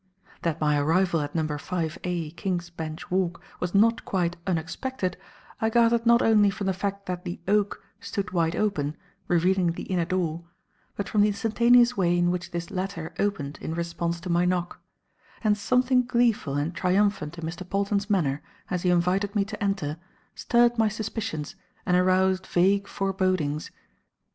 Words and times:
That 0.41 0.59
my 0.59 0.79
arrival 0.79 1.21
at 1.21 1.35
number 1.35 1.59
5A, 1.59 2.35
King's 2.35 2.71
Bench 2.71 3.11
Walk 3.11 3.39
was 3.59 3.75
not 3.75 4.03
quite 4.03 4.35
unexpected 4.47 5.15
I 5.61 5.69
gathered 5.69 6.07
not 6.07 6.23
only 6.23 6.49
from 6.49 6.65
the 6.65 6.73
fact 6.73 7.05
that 7.05 7.23
the 7.23 7.39
"oak" 7.47 7.83
stood 7.99 8.31
wide 8.31 8.55
open, 8.55 8.97
revealing 9.27 9.73
the 9.73 9.83
inner 9.83 10.05
door, 10.05 10.43
but 10.95 11.07
from 11.07 11.21
the 11.21 11.27
instantaneous 11.27 11.95
way 11.95 12.17
in 12.17 12.31
which 12.31 12.49
this 12.49 12.71
latter 12.71 13.13
opened 13.19 13.59
in 13.61 13.75
response 13.75 14.19
to 14.21 14.29
my 14.31 14.43
knock; 14.43 14.81
and 15.43 15.55
something 15.55 16.03
gleeful 16.03 16.55
and 16.55 16.73
triumphant 16.73 17.37
in 17.37 17.45
Mr. 17.45 17.61
Polton's 17.69 18.09
manner 18.09 18.41
as 18.71 18.81
he 18.81 18.89
invited 18.89 19.35
me 19.35 19.45
to 19.45 19.63
enter, 19.63 19.99
stirred 20.33 20.79
my 20.79 20.87
suspicions 20.89 21.53
and 21.85 21.95
aroused 21.95 22.47
vague 22.47 22.87
forebodings. 22.87 23.69